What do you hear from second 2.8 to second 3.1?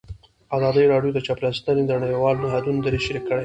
دریځ